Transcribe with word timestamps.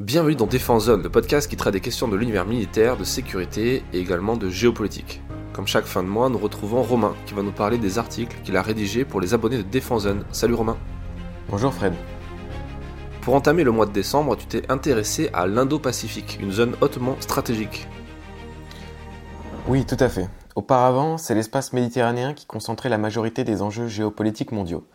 Bienvenue 0.00 0.34
dans 0.34 0.46
Défense 0.46 0.84
Zone, 0.84 1.02
le 1.02 1.10
podcast 1.10 1.46
qui 1.46 1.58
traite 1.58 1.74
des 1.74 1.82
questions 1.82 2.08
de 2.08 2.16
l'univers 2.16 2.46
militaire, 2.46 2.96
de 2.96 3.04
sécurité 3.04 3.84
et 3.92 3.98
également 3.98 4.38
de 4.38 4.48
géopolitique. 4.48 5.20
Comme 5.52 5.66
chaque 5.66 5.84
fin 5.84 6.02
de 6.02 6.08
mois, 6.08 6.30
nous 6.30 6.38
retrouvons 6.38 6.82
Romain 6.82 7.14
qui 7.26 7.34
va 7.34 7.42
nous 7.42 7.52
parler 7.52 7.76
des 7.76 7.98
articles 7.98 8.34
qu'il 8.42 8.56
a 8.56 8.62
rédigés 8.62 9.04
pour 9.04 9.20
les 9.20 9.34
abonnés 9.34 9.58
de 9.58 9.62
Défense 9.62 10.04
Zone. 10.04 10.24
Salut 10.32 10.54
Romain. 10.54 10.78
Bonjour 11.50 11.74
Fred. 11.74 11.92
Pour 13.20 13.34
entamer 13.34 13.62
le 13.62 13.72
mois 13.72 13.84
de 13.84 13.92
décembre, 13.92 14.38
tu 14.38 14.46
t'es 14.46 14.72
intéressé 14.72 15.28
à 15.34 15.46
l'Indo-Pacifique, 15.46 16.38
une 16.40 16.50
zone 16.50 16.76
hautement 16.80 17.16
stratégique. 17.20 17.86
Oui, 19.68 19.84
tout 19.84 19.98
à 20.00 20.08
fait. 20.08 20.30
Auparavant, 20.54 21.18
c'est 21.18 21.34
l'espace 21.34 21.74
méditerranéen 21.74 22.32
qui 22.32 22.46
concentrait 22.46 22.88
la 22.88 22.96
majorité 22.96 23.44
des 23.44 23.60
enjeux 23.60 23.88
géopolitiques 23.88 24.52
mondiaux. 24.52 24.86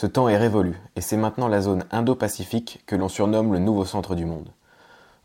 Ce 0.00 0.06
temps 0.06 0.28
est 0.28 0.36
révolu, 0.36 0.80
et 0.94 1.00
c'est 1.00 1.16
maintenant 1.16 1.48
la 1.48 1.60
zone 1.60 1.84
Indo-Pacifique 1.90 2.84
que 2.86 2.94
l'on 2.94 3.08
surnomme 3.08 3.52
le 3.52 3.58
nouveau 3.58 3.84
centre 3.84 4.14
du 4.14 4.26
monde. 4.26 4.52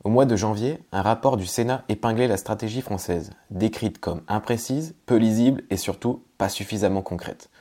Au 0.04 0.10
mois 0.10 0.26
de 0.26 0.36
janvier, 0.36 0.80
un 0.91 1.04
rapport 1.04 1.38
du 1.38 1.46
Sénat 1.46 1.84
épinglait 1.90 2.27
la 2.27 2.38
stratégie 2.38 2.82
française, 2.82 3.30
décrite 3.52 3.99
comme 3.99 4.23
imprécise, 4.27 4.96
peu 5.05 5.18
lisible 5.18 5.62
et 5.70 5.77
surtout 5.77 6.23
pas 6.40 6.49
suffisamment 6.49 7.04
concrète. 7.04 7.52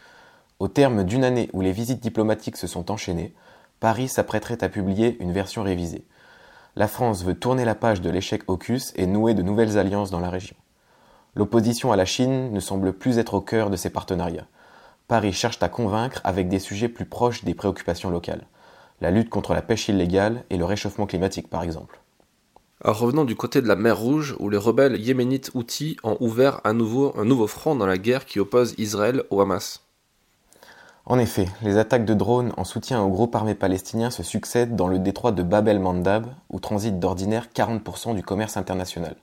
Au 0.59 0.69
terme 0.69 1.05
d'une 1.05 1.23
année 1.23 1.51
où 1.53 1.61
les 1.61 1.73
visites 1.73 2.01
diplomatiques 2.01 2.57
se 2.57 2.67
sont 2.67 2.91
enchaînées, 2.91 3.35
Paris 3.79 4.09
s'apprêterait 4.09 4.65
à 4.65 4.71
publier 4.71 5.23
une 5.23 5.33
version 5.33 5.63
révisée. 5.63 6.07
La 6.77 6.89
France 6.89 7.25
veut 7.25 7.39
tourner 7.39 7.67
la 7.67 7.75
page 7.75 8.01
de 8.01 8.09
l'échec 8.09 8.45
AUKUS 8.49 8.95
et 8.97 9.05
nouer 9.05 9.35
de 9.35 9.43
nouvelles 9.43 9.77
alliances 9.77 10.11
dans 10.11 10.21
la 10.21 10.31
région. 10.31 10.57
L'opposition 11.35 11.93
à 11.93 11.97
la 11.97 12.07
Chine 12.07 12.51
ne 12.55 12.61
semble 12.61 12.95
plus 12.95 13.19
être 13.19 13.35
au 13.35 13.43
cœur 13.43 13.69
de 13.69 13.77
ces 13.77 13.91
partenariats. 13.91 14.47
Paris 15.13 15.35
cherche 15.35 15.59
à 15.61 15.69
convaincre 15.69 16.23
avec 16.25 16.49
des 16.49 16.59
sujets 16.59 16.89
plus 16.89 17.05
proches 17.05 17.45
des 17.45 17.53
préoccupations 17.53 18.09
locales. 18.09 18.47
La 19.03 19.11
lutte 19.11 19.29
contre 19.29 19.53
la 19.53 19.61
pêche 19.61 19.91
illégale 19.91 20.43
et 20.49 20.57
le 20.57 20.65
réchauffement 20.65 21.05
climatique, 21.05 21.51
par 21.51 21.63
exemple. 21.63 22.01
Alors 22.83 22.99
revenons 22.99 23.27
du 23.27 23.37
côté 23.37 23.61
de 23.61 23.69
la 23.69 23.77
mer 23.77 23.99
Rouge, 23.99 24.35
où 24.39 24.49
les 24.49 24.57
rebelles 24.57 24.99
yéménites 24.99 25.51
Houthis 25.53 25.99
ont 26.03 26.17
ouvert 26.21 26.63
à 26.65 26.73
nouveau 26.73 27.13
un 27.19 27.27
nouveau 27.27 27.47
front 27.47 27.75
dans 27.75 27.85
la 27.85 27.99
guerre 27.99 28.25
qui 28.25 28.41
oppose 28.41 28.75
Israël 28.79 29.23
au 29.29 29.43
Hamas. 29.43 29.83
En 31.05 31.19
effet, 31.19 31.47
les 31.61 31.77
attaques 31.77 32.07
de 32.07 32.15
drones 32.15 32.55
en 32.57 32.65
soutien 32.65 33.03
au 33.03 33.11
groupe 33.11 33.37
armé 33.37 33.55
palestinien 33.55 34.11
se 34.11 34.23
succèdent 34.23 34.77
dans 34.77 34.89
le 34.89 34.99
détroit 34.99 35.33
de 35.33 35.43
Bab 35.43 35.69
el-Mandab, 35.69 36.29
où 36.49 36.59
transite 36.59 37.01
d'ordinaire 37.01 37.49
40% 37.55 38.15
du 38.15 38.23
commerce 38.23 38.57
international. 38.57 39.17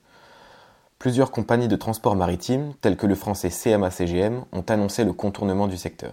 Plusieurs 0.99 1.31
compagnies 1.31 1.69
de 1.69 1.77
transport 1.77 2.17
maritime, 2.17 2.73
telles 2.81 2.97
que 2.97 3.07
le 3.07 3.15
français 3.15 3.47
CMA-CGM, 3.47 4.43
ont 4.51 4.65
annoncé 4.67 5.05
le 5.05 5.13
contournement 5.13 5.69
du 5.69 5.77
secteur. 5.77 6.11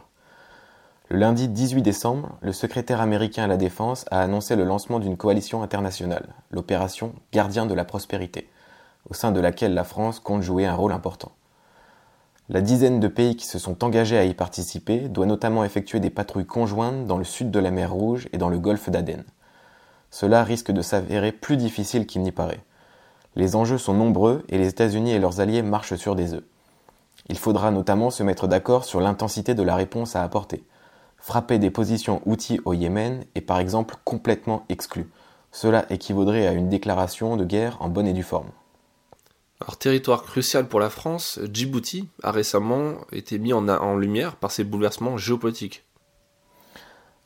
Le 1.08 1.18
lundi 1.18 1.48
18 1.48 1.82
décembre, 1.82 2.38
le 2.40 2.52
secrétaire 2.52 3.00
américain 3.00 3.42
à 3.42 3.46
la 3.48 3.56
Défense 3.56 4.04
a 4.12 4.22
annoncé 4.22 4.54
le 4.54 4.62
lancement 4.62 5.00
d'une 5.00 5.16
coalition 5.16 5.64
internationale, 5.64 6.28
l'opération 6.52 7.14
Gardien 7.32 7.66
de 7.66 7.74
la 7.74 7.84
Prospérité, 7.84 8.48
au 9.10 9.14
sein 9.14 9.32
de 9.32 9.40
laquelle 9.40 9.74
la 9.74 9.82
France 9.82 10.20
compte 10.20 10.42
jouer 10.42 10.66
un 10.66 10.74
rôle 10.76 10.92
important. 10.92 11.32
La 12.48 12.60
dizaine 12.60 13.00
de 13.00 13.08
pays 13.08 13.34
qui 13.34 13.46
se 13.46 13.58
sont 13.58 13.82
engagés 13.82 14.18
à 14.18 14.24
y 14.24 14.34
participer 14.34 15.08
doit 15.08 15.26
notamment 15.26 15.64
effectuer 15.64 15.98
des 15.98 16.10
patrouilles 16.10 16.46
conjointes 16.46 17.08
dans 17.08 17.18
le 17.18 17.24
sud 17.24 17.50
de 17.50 17.58
la 17.58 17.72
mer 17.72 17.92
Rouge 17.92 18.28
et 18.32 18.38
dans 18.38 18.50
le 18.50 18.60
golfe 18.60 18.88
d'Aden. 18.88 19.24
Cela 20.12 20.44
risque 20.44 20.70
de 20.70 20.80
s'avérer 20.80 21.32
plus 21.32 21.56
difficile 21.56 22.06
qu'il 22.06 22.22
n'y 22.22 22.30
paraît. 22.30 22.60
Les 23.36 23.54
enjeux 23.54 23.78
sont 23.78 23.94
nombreux 23.94 24.42
et 24.48 24.58
les 24.58 24.68
États-Unis 24.68 25.12
et 25.12 25.18
leurs 25.18 25.40
alliés 25.40 25.62
marchent 25.62 25.94
sur 25.94 26.14
des 26.14 26.34
œufs. 26.34 26.44
Il 27.28 27.38
faudra 27.38 27.70
notamment 27.70 28.10
se 28.10 28.22
mettre 28.22 28.48
d'accord 28.48 28.84
sur 28.84 29.00
l'intensité 29.00 29.54
de 29.54 29.62
la 29.62 29.76
réponse 29.76 30.16
à 30.16 30.22
apporter. 30.22 30.64
Frapper 31.18 31.58
des 31.58 31.70
positions 31.70 32.22
outils 32.24 32.60
au 32.64 32.72
Yémen 32.72 33.24
est 33.34 33.40
par 33.40 33.58
exemple 33.58 33.96
complètement 34.04 34.64
exclu. 34.68 35.08
Cela 35.52 35.86
équivaudrait 35.90 36.46
à 36.46 36.52
une 36.52 36.68
déclaration 36.68 37.36
de 37.36 37.44
guerre 37.44 37.76
en 37.80 37.88
bonne 37.88 38.06
et 38.06 38.12
due 38.12 38.22
forme. 38.22 38.50
Alors, 39.60 39.78
territoire 39.78 40.22
crucial 40.22 40.68
pour 40.68 40.80
la 40.80 40.90
France, 40.90 41.40
Djibouti 41.50 42.08
a 42.22 42.30
récemment 42.30 42.96
été 43.10 43.38
mis 43.38 43.54
en, 43.54 43.96
lumière 43.96 44.36
par 44.36 44.50
ses 44.50 44.64
bouleversements 44.64 45.16
géopolitiques. 45.16 45.85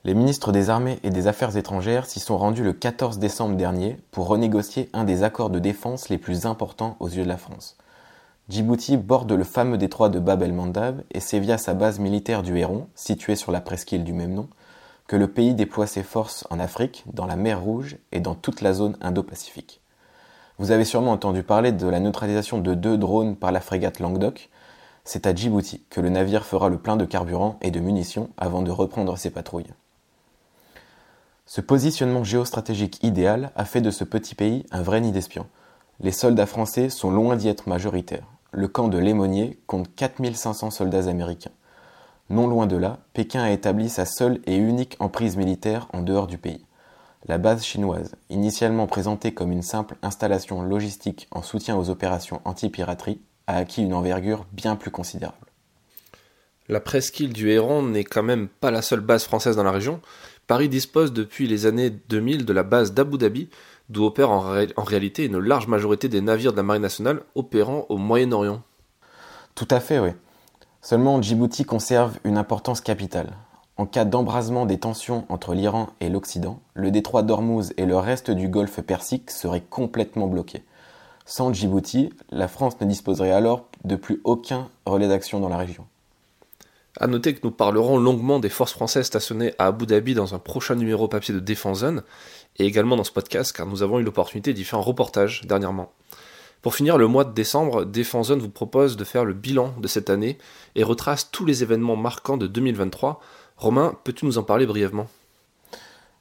Les 0.03 0.15
ministres 0.15 0.51
des 0.51 0.71
Armées 0.71 0.99
et 1.03 1.11
des 1.11 1.27
Affaires 1.27 1.59
étrangères 1.59 2.07
s'y 2.07 2.21
sont 2.21 2.39
rendus 2.39 2.65
le 2.65 2.73
14 2.73 3.19
décembre 3.19 3.57
dernier 3.57 3.99
pour 4.13 4.29
renégocier 4.29 4.89
un 4.95 5.05
des 5.05 5.25
accords 5.25 5.51
de 5.51 5.59
défense 5.59 6.09
les 6.09 6.17
plus 6.17 6.47
importants 6.47 6.97
aux 7.01 7.09
yeux 7.11 7.23
de 7.23 7.29
la 7.29 7.37
France. 7.37 7.77
Djibouti 8.49 8.97
borde 8.97 9.31
le 9.31 9.45
fameux 9.45 9.77
détroit 9.77 10.09
de 10.09 10.19
Bab 10.19 10.43
el-Mandab 10.43 11.03
et 11.11 11.21
c'est 11.21 11.39
via 11.39 11.59
sa 11.59 11.75
base 11.75 11.99
militaire 11.99 12.43
du 12.43 12.57
Héron, 12.57 12.89
située 12.95 13.37
sur 13.37 13.53
la 13.53 13.61
presqu'île 13.61 14.03
du 14.03 14.15
même 14.15 14.33
nom, 14.33 14.49
que 15.07 15.17
le 15.17 15.29
pays 15.29 15.53
déploie 15.53 15.87
ses 15.87 16.03
forces 16.03 16.47
en 16.49 16.61
Afrique, 16.61 17.05
dans 17.13 17.27
la 17.27 17.37
mer 17.37 17.61
Rouge 17.61 17.99
et 18.11 18.21
dans 18.21 18.35
toute 18.35 18.63
la 18.63 18.73
zone 18.73 18.97
Indo-Pacifique. 19.03 19.83
Vous 20.59 20.71
avez 20.71 20.87
sûrement 20.87 21.13
entendu 21.13 21.43
parler 21.43 21.73
de 21.73 21.87
la 21.87 22.01
neutralisation 22.01 22.57
de 22.57 22.73
deux 22.73 22.97
drones 22.97 23.37
par 23.37 23.53
la 23.53 23.61
frégate 23.61 24.01
Languedoc. 24.01 24.49
C'est 25.05 25.27
à 25.27 25.35
Djibouti 25.35 25.83
que 25.91 26.01
le 26.01 26.09
navire 26.09 26.47
fera 26.47 26.71
le 26.71 26.79
plein 26.79 26.97
de 26.97 27.05
carburant 27.05 27.59
et 27.61 27.71
de 27.71 27.81
munitions 27.81 28.31
avant 28.39 28.63
de 28.63 28.71
reprendre 28.71 29.19
ses 29.19 29.29
patrouilles. 29.29 29.75
Ce 31.53 31.61
positionnement 31.61 32.23
géostratégique 32.23 33.03
idéal 33.03 33.51
a 33.57 33.65
fait 33.65 33.81
de 33.81 33.91
ce 33.91 34.05
petit 34.05 34.37
pays 34.37 34.65
un 34.71 34.83
vrai 34.83 35.01
nid 35.01 35.11
d'espions. 35.11 35.49
Les 35.99 36.13
soldats 36.13 36.47
français 36.47 36.91
sont 36.91 37.11
loin 37.11 37.35
d'y 37.35 37.49
être 37.49 37.67
majoritaires. 37.67 38.29
Le 38.53 38.69
camp 38.69 38.87
de 38.87 38.99
Lémonier 38.99 39.59
compte 39.67 39.93
4500 39.97 40.71
soldats 40.71 41.09
américains. 41.09 41.51
Non 42.29 42.47
loin 42.47 42.69
de 42.69 42.77
là, 42.77 42.99
Pékin 43.15 43.43
a 43.43 43.51
établi 43.51 43.89
sa 43.89 44.05
seule 44.05 44.41
et 44.47 44.55
unique 44.55 44.95
emprise 45.01 45.37
militaire 45.37 45.89
en 45.93 46.03
dehors 46.03 46.29
du 46.29 46.39
pays. 46.39 46.65
La 47.27 47.39
base 47.39 47.65
chinoise, 47.65 48.15
initialement 48.29 48.87
présentée 48.87 49.35
comme 49.35 49.51
une 49.51 49.63
simple 49.63 49.97
installation 50.03 50.63
logistique 50.63 51.27
en 51.33 51.43
soutien 51.43 51.77
aux 51.77 51.91
opérations 51.91 52.41
anti-piraterie, 52.45 53.21
a 53.49 53.57
acquis 53.57 53.83
une 53.83 53.95
envergure 53.95 54.47
bien 54.53 54.77
plus 54.77 54.93
considérable. 54.93 55.50
La 56.71 56.79
presqu'île 56.79 57.33
du 57.33 57.51
Héron 57.51 57.83
n'est 57.83 58.05
quand 58.05 58.23
même 58.23 58.47
pas 58.47 58.71
la 58.71 58.81
seule 58.81 59.01
base 59.01 59.25
française 59.25 59.57
dans 59.57 59.65
la 59.65 59.73
région. 59.73 60.01
Paris 60.47 60.69
dispose 60.69 61.13
depuis 61.13 61.49
les 61.49 61.67
années 61.67 61.91
2000 61.91 62.45
de 62.45 62.53
la 62.53 62.63
base 62.63 62.95
d'Abu 62.95 63.19
Dhabi, 63.19 63.49
d'où 63.89 64.05
opère 64.05 64.31
en, 64.31 64.39
réalité 64.85 65.25
une 65.25 65.41
large 65.41 65.67
majorité 65.67 66.09
des 66.09 66.21
navires 66.21 66.53
de 66.53 66.59
la 66.59 66.63
Marine 66.63 66.83
nationale 66.83 67.23
opérant 67.35 67.87
au 67.89 67.97
Moyen-Orient. 67.97 68.63
Tout 69.57 69.67
à 69.69 69.81
fait, 69.81 69.99
oui. 69.99 70.11
Seulement 70.81 71.21
Djibouti 71.21 71.65
conserve 71.65 72.19
une 72.23 72.39
importance 72.39 72.81
capitale. 72.81 73.33
En 73.77 73.85
cas 73.85 74.05
d'embrasement 74.05 74.65
des 74.65 74.79
tensions 74.79 75.25
entre 75.29 75.55
l'Iran 75.55 75.89
et 75.99 76.09
l'Occident, 76.09 76.61
le 76.75 76.93
détroit 76.93 77.25
d'Ormuz 77.25 77.73
et 77.79 77.85
le 77.85 77.97
reste 77.97 78.31
du 78.31 78.49
golfe 78.49 78.81
Persique 78.81 79.33
seraient 79.33 79.65
complètement 79.69 80.29
bloqués. 80.29 80.63
Sans 81.27 81.53
Djibouti, 81.53 82.11
la 82.31 82.47
France 82.47 82.81
ne 82.81 82.87
disposerait 82.87 83.33
alors 83.33 83.67
de 83.83 83.97
plus 83.97 84.21
aucun 84.23 84.69
relais 84.87 85.09
d'action 85.09 85.41
dans 85.41 85.49
la 85.49 85.57
région. 85.57 85.85
A 86.99 87.07
noter 87.07 87.35
que 87.35 87.41
nous 87.45 87.53
parlerons 87.53 87.99
longuement 87.99 88.41
des 88.41 88.49
forces 88.49 88.73
françaises 88.73 89.07
stationnées 89.07 89.55
à 89.59 89.67
Abu 89.67 89.87
Dhabi 89.87 90.15
dans 90.15 90.35
un 90.35 90.41
prochain 90.41 90.75
numéro 90.75 91.07
papier 91.07 91.33
de 91.33 91.39
Défense 91.39 91.81
Zone, 91.81 92.03
et 92.59 92.67
également 92.67 92.97
dans 92.97 93.05
ce 93.05 93.13
podcast 93.13 93.53
car 93.53 93.67
nous 93.67 93.83
avons 93.83 94.01
eu 94.01 94.03
l'opportunité 94.03 94.53
d'y 94.53 94.65
faire 94.65 94.81
un 94.81 94.83
reportage 94.83 95.43
dernièrement. 95.47 95.93
Pour 96.63 96.75
finir 96.75 96.99
le 96.99 97.07
mois 97.07 97.25
de 97.25 97.33
décembre, 97.33 97.85
Défense 97.85 98.29
Zone 98.29 98.41
vous 98.41 98.51
propose 98.51 98.97
de 98.97 99.05
faire 99.05 99.25
le 99.25 99.33
bilan 99.33 99.75
de 99.81 99.89
cette 99.89 100.11
année 100.11 100.37
et 100.75 100.83
retrace 100.83 101.31
tous 101.31 101.47
les 101.47 101.63
événements 101.63 101.97
marquants 101.97 102.37
de 102.37 102.47
2023. 102.47 103.21
Romain, 103.57 103.95
peux-tu 104.05 104.27
nous 104.27 104.37
en 104.37 104.43
parler 104.43 104.67
brièvement? 104.67 105.07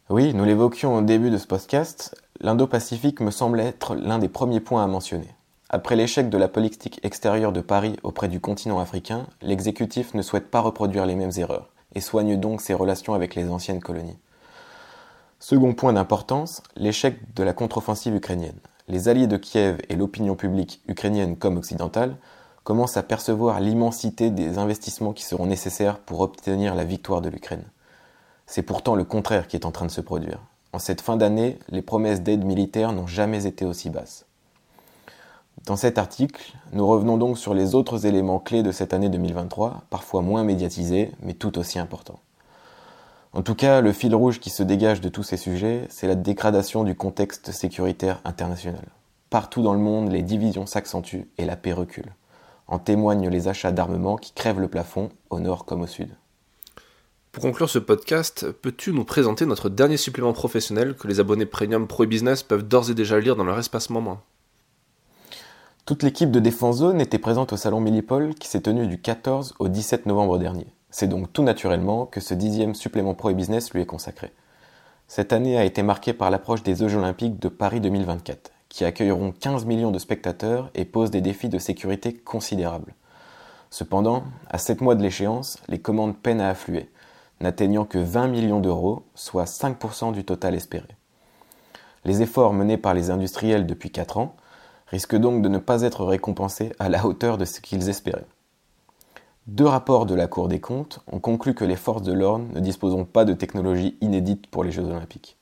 Oui, 0.09 0.33
nous 0.33 0.45
l'évoquions 0.45 0.95
au 0.95 1.01
début 1.01 1.29
de 1.29 1.37
ce 1.37 1.45
podcast, 1.45 2.15
l'Indo-Pacifique 2.39 3.19
me 3.19 3.31
semble 3.31 3.59
être 3.59 3.95
l'un 3.95 4.17
des 4.17 4.29
premiers 4.29 4.61
points 4.61 4.83
à 4.83 4.87
mentionner. 4.87 5.29
Après 5.71 5.95
l'échec 5.95 6.29
de 6.29 6.37
la 6.39 6.47
politique 6.47 6.99
extérieure 7.03 7.51
de 7.51 7.61
Paris 7.61 7.95
auprès 8.01 8.27
du 8.27 8.39
continent 8.39 8.79
africain, 8.79 9.27
l'exécutif 9.43 10.15
ne 10.15 10.23
souhaite 10.23 10.49
pas 10.49 10.61
reproduire 10.61 11.05
les 11.05 11.13
mêmes 11.13 11.31
erreurs 11.37 11.69
et 11.93 12.01
soigne 12.01 12.39
donc 12.39 12.61
ses 12.61 12.73
relations 12.73 13.13
avec 13.13 13.35
les 13.35 13.49
anciennes 13.49 13.79
colonies. 13.79 14.17
Second 15.39 15.75
point 15.75 15.93
d'importance, 15.93 16.63
l'échec 16.75 17.19
de 17.35 17.43
la 17.43 17.53
contre-offensive 17.53 18.15
ukrainienne. 18.15 18.57
Les 18.87 19.09
alliés 19.09 19.27
de 19.27 19.37
Kiev 19.37 19.77
et 19.89 19.95
l'opinion 19.95 20.35
publique 20.35 20.81
ukrainienne 20.87 21.37
comme 21.37 21.57
occidentale 21.57 22.15
commencent 22.63 22.97
à 22.97 23.03
percevoir 23.03 23.59
l'immensité 23.59 24.31
des 24.31 24.57
investissements 24.57 25.13
qui 25.13 25.23
seront 25.23 25.45
nécessaires 25.45 25.99
pour 25.99 26.21
obtenir 26.21 26.73
la 26.73 26.83
victoire 26.83 27.21
de 27.21 27.29
l'Ukraine. 27.29 27.65
C'est 28.47 28.63
pourtant 28.63 28.95
le 28.95 29.03
contraire 29.03 29.47
qui 29.47 29.55
est 29.55 29.67
en 29.67 29.71
train 29.71 29.85
de 29.85 29.91
se 29.91 30.01
produire. 30.01 30.39
En 30.73 30.79
cette 30.79 31.01
fin 31.01 31.15
d'année, 31.15 31.59
les 31.69 31.83
promesses 31.83 32.21
d'aide 32.21 32.43
militaire 32.43 32.91
n'ont 32.91 33.07
jamais 33.07 33.45
été 33.45 33.65
aussi 33.65 33.91
basses. 33.91 34.25
Dans 35.65 35.75
cet 35.75 35.97
article, 35.97 36.53
nous 36.71 36.87
revenons 36.87 37.17
donc 37.17 37.37
sur 37.37 37.53
les 37.53 37.75
autres 37.75 38.05
éléments 38.05 38.39
clés 38.39 38.63
de 38.63 38.71
cette 38.71 38.93
année 38.93 39.09
2023, 39.09 39.83
parfois 39.89 40.21
moins 40.21 40.43
médiatisés, 40.43 41.11
mais 41.21 41.33
tout 41.33 41.59
aussi 41.59 41.77
importants. 41.77 42.19
En 43.33 43.43
tout 43.43 43.53
cas, 43.53 43.81
le 43.81 43.93
fil 43.93 44.15
rouge 44.15 44.39
qui 44.39 44.49
se 44.49 44.63
dégage 44.63 45.01
de 45.01 45.09
tous 45.09 45.21
ces 45.21 45.37
sujets, 45.37 45.85
c'est 45.89 46.07
la 46.07 46.15
dégradation 46.15 46.83
du 46.83 46.95
contexte 46.95 47.51
sécuritaire 47.51 48.19
international. 48.25 48.83
Partout 49.29 49.61
dans 49.61 49.73
le 49.73 49.79
monde, 49.79 50.11
les 50.11 50.23
divisions 50.23 50.65
s'accentuent 50.65 51.27
et 51.37 51.45
la 51.45 51.55
paix 51.55 51.73
recule. 51.73 52.15
En 52.65 52.79
témoignent 52.79 53.29
les 53.29 53.47
achats 53.47 53.71
d'armements 53.71 54.17
qui 54.17 54.33
crèvent 54.33 54.59
le 54.59 54.67
plafond, 54.67 55.09
au 55.29 55.39
nord 55.39 55.65
comme 55.65 55.81
au 55.81 55.87
sud. 55.87 56.09
Pour 57.31 57.43
conclure 57.43 57.69
ce 57.69 57.77
podcast, 57.77 58.51
peux-tu 58.51 58.91
nous 58.91 59.05
présenter 59.05 59.45
notre 59.45 59.69
dernier 59.69 59.97
supplément 59.97 60.33
professionnel 60.33 60.95
que 60.95 61.07
les 61.07 61.19
abonnés 61.19 61.45
Premium 61.45 61.87
Pro 61.87 62.07
Business 62.07 62.41
peuvent 62.41 62.67
d'ores 62.67 62.89
et 62.89 62.95
déjà 62.95 63.19
lire 63.19 63.35
dans 63.35 63.43
leur 63.43 63.59
espace 63.59 63.91
membre 63.91 64.23
Toute 65.89 66.03
l'équipe 66.03 66.29
de 66.29 66.39
Défense 66.39 66.75
Zone 66.75 67.01
était 67.01 67.17
présente 67.17 67.51
au 67.51 67.57
salon 67.57 67.81
Millipol 67.81 68.35
qui 68.35 68.47
s'est 68.47 68.61
tenu 68.61 68.85
du 68.85 69.01
14 69.01 69.55
au 69.57 69.69
17 69.69 70.05
novembre 70.05 70.37
dernier. 70.37 70.67
C'est 70.91 71.07
donc 71.07 71.33
tout 71.33 71.41
naturellement 71.41 72.05
que 72.05 72.19
ce 72.19 72.35
dixième 72.35 72.75
supplément 72.75 73.15
Pro 73.15 73.33
Business 73.33 73.73
lui 73.73 73.81
est 73.81 73.87
consacré. 73.87 74.31
Cette 75.07 75.33
année 75.33 75.57
a 75.57 75.65
été 75.65 75.81
marquée 75.81 76.13
par 76.13 76.29
l'approche 76.29 76.61
des 76.61 76.75
Jeux 76.75 76.93
Olympiques 76.93 77.39
de 77.39 77.47
Paris 77.47 77.81
2024, 77.81 78.51
qui 78.69 78.85
accueilleront 78.85 79.31
15 79.31 79.65
millions 79.65 79.89
de 79.89 79.97
spectateurs 79.97 80.69
et 80.75 80.85
posent 80.85 81.09
des 81.09 81.21
défis 81.21 81.49
de 81.49 81.57
sécurité 81.57 82.13
considérables. 82.13 82.93
Cependant, 83.71 84.25
à 84.47 84.59
7 84.59 84.81
mois 84.81 84.93
de 84.93 85.01
l'échéance, 85.01 85.57
les 85.69 85.79
commandes 85.79 86.15
peinent 86.15 86.39
à 86.41 86.49
affluer, 86.49 86.91
n'atteignant 87.41 87.85
que 87.85 87.97
20 87.97 88.27
millions 88.27 88.59
d'euros, 88.59 89.07
soit 89.15 89.45
5% 89.45 90.11
du 90.11 90.23
total 90.23 90.53
espéré. 90.53 90.89
Les 92.05 92.21
efforts 92.21 92.53
menés 92.53 92.77
par 92.77 92.93
les 92.93 93.09
industriels 93.09 93.65
depuis 93.65 93.89
4 93.89 94.19
ans 94.19 94.35
risquent 94.91 95.17
donc 95.17 95.41
de 95.41 95.49
ne 95.49 95.57
pas 95.57 95.83
être 95.83 96.05
récompensés 96.05 96.73
à 96.79 96.89
la 96.89 97.05
hauteur 97.05 97.37
de 97.37 97.45
ce 97.45 97.61
qu'ils 97.61 97.89
espéraient. 97.89 98.25
Deux 99.47 99.65
rapports 99.65 100.05
de 100.05 100.13
la 100.13 100.27
Cour 100.27 100.47
des 100.47 100.59
comptes 100.59 100.99
ont 101.11 101.19
conclu 101.19 101.55
que 101.55 101.65
les 101.65 101.75
forces 101.75 102.03
de 102.03 102.13
l'ordre 102.13 102.45
ne 102.53 102.59
disposeront 102.59 103.05
pas 103.05 103.25
de 103.25 103.33
technologies 103.33 103.97
inédites 104.01 104.47
pour 104.47 104.63
les 104.63 104.71
Jeux 104.71 104.85
olympiques. 104.85 105.37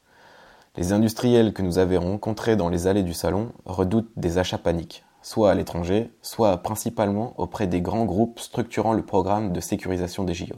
Les 0.77 0.93
industriels 0.93 1.53
que 1.53 1.61
nous 1.61 1.77
avions 1.79 2.01
rencontrés 2.01 2.55
dans 2.55 2.69
les 2.69 2.87
allées 2.87 3.03
du 3.03 3.13
salon 3.13 3.51
redoutent 3.65 4.11
des 4.15 4.37
achats 4.37 4.59
paniques, 4.59 5.03
soit 5.21 5.51
à 5.51 5.55
l'étranger, 5.55 6.11
soit 6.21 6.55
principalement 6.57 7.33
auprès 7.37 7.67
des 7.67 7.81
grands 7.81 8.05
groupes 8.05 8.39
structurant 8.39 8.93
le 8.93 9.01
programme 9.01 9.51
de 9.51 9.59
sécurisation 9.59 10.23
des 10.23 10.35
JO. 10.35 10.55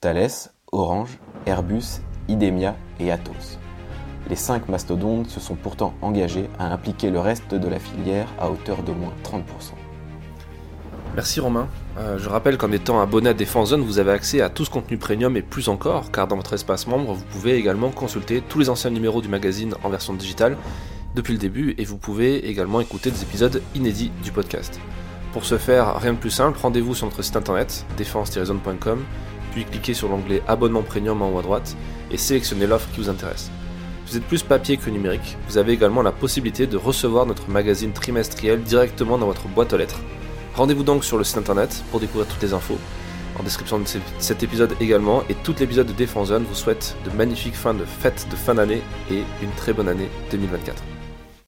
Thales, 0.00 0.50
Orange, 0.72 1.20
Airbus, 1.46 2.00
Idemia 2.28 2.74
et 2.98 3.12
Atos. 3.12 3.58
Les 4.30 4.36
cinq 4.36 4.68
mastodontes 4.68 5.28
se 5.28 5.40
sont 5.40 5.54
pourtant 5.54 5.94
engagés 6.00 6.48
à 6.58 6.72
impliquer 6.72 7.10
le 7.10 7.20
reste 7.20 7.54
de 7.54 7.68
la 7.68 7.78
filière 7.78 8.28
à 8.38 8.50
hauteur 8.50 8.82
d'au 8.82 8.94
moins 8.94 9.12
30%. 9.22 9.42
Merci 11.14 11.38
Romain. 11.38 11.68
Euh, 11.98 12.18
je 12.18 12.28
rappelle 12.28 12.58
qu'en 12.58 12.72
étant 12.72 13.00
abonné 13.00 13.28
à 13.28 13.34
Défense 13.34 13.68
Zone, 13.68 13.82
vous 13.82 13.98
avez 14.00 14.10
accès 14.10 14.40
à 14.40 14.48
tout 14.48 14.64
ce 14.64 14.70
contenu 14.70 14.96
premium 14.96 15.36
et 15.36 15.42
plus 15.42 15.68
encore, 15.68 16.10
car 16.10 16.26
dans 16.26 16.36
votre 16.36 16.54
espace 16.54 16.88
membre, 16.88 17.12
vous 17.12 17.24
pouvez 17.26 17.54
également 17.54 17.90
consulter 17.90 18.42
tous 18.48 18.58
les 18.58 18.68
anciens 18.68 18.90
numéros 18.90 19.22
du 19.22 19.28
magazine 19.28 19.74
en 19.84 19.90
version 19.90 20.14
digitale 20.14 20.56
depuis 21.14 21.32
le 21.32 21.38
début 21.38 21.74
et 21.78 21.84
vous 21.84 21.98
pouvez 21.98 22.48
également 22.48 22.80
écouter 22.80 23.12
des 23.12 23.22
épisodes 23.22 23.62
inédits 23.76 24.10
du 24.24 24.32
podcast. 24.32 24.80
Pour 25.32 25.44
ce 25.44 25.56
faire, 25.56 26.00
rien 26.00 26.14
de 26.14 26.18
plus 26.18 26.30
simple, 26.30 26.58
rendez-vous 26.60 26.94
sur 26.94 27.06
notre 27.06 27.22
site 27.22 27.36
internet 27.36 27.86
défense-zone.com, 27.96 29.04
puis 29.52 29.64
cliquez 29.64 29.94
sur 29.94 30.08
l'onglet 30.08 30.42
abonnement 30.48 30.82
premium 30.82 31.22
en 31.22 31.30
haut 31.30 31.38
à 31.38 31.42
droite 31.42 31.76
et 32.10 32.16
sélectionnez 32.16 32.66
l'offre 32.66 32.90
qui 32.92 33.00
vous 33.00 33.08
intéresse. 33.08 33.52
Vous 34.06 34.18
êtes 34.18 34.24
plus 34.24 34.42
papier 34.42 34.76
que 34.76 34.90
numérique, 34.90 35.36
vous 35.48 35.56
avez 35.56 35.72
également 35.72 36.02
la 36.02 36.12
possibilité 36.12 36.66
de 36.66 36.76
recevoir 36.76 37.24
notre 37.24 37.48
magazine 37.48 37.92
trimestriel 37.92 38.62
directement 38.62 39.16
dans 39.16 39.26
votre 39.26 39.48
boîte 39.48 39.72
aux 39.72 39.78
lettres. 39.78 40.00
Rendez-vous 40.54 40.84
donc 40.84 41.04
sur 41.04 41.16
le 41.16 41.24
site 41.24 41.38
internet 41.38 41.82
pour 41.90 42.00
découvrir 42.00 42.28
toutes 42.28 42.42
les 42.42 42.52
infos. 42.52 42.78
En 43.38 43.42
description 43.42 43.80
de 43.80 43.84
cet 44.18 44.42
épisode 44.42 44.74
également, 44.80 45.22
et 45.28 45.34
tout 45.34 45.54
l'épisode 45.58 45.88
de 45.88 45.92
Défense 45.92 46.28
Zone 46.28 46.44
vous 46.44 46.54
souhaite 46.54 46.96
de 47.04 47.10
magnifiques 47.16 47.56
fins 47.56 47.74
de 47.74 47.84
fêtes 47.84 48.28
de 48.30 48.36
fin 48.36 48.54
d'année 48.54 48.82
et 49.10 49.24
une 49.42 49.50
très 49.56 49.72
bonne 49.72 49.88
année 49.88 50.08
2024. 50.30 50.93